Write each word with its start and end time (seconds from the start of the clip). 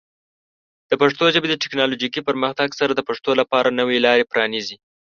د 0.89 0.91
پښتو 1.01 1.23
ژبې 1.35 1.47
د 1.49 1.55
ټیکنالوجیکي 1.63 2.21
پرمختګ 2.29 2.69
سره، 2.79 2.91
د 2.95 3.01
پښتنو 3.09 3.33
لپاره 3.41 3.75
نوې 3.79 3.97
لارې 4.05 4.29
پرانیزي. 4.31 4.77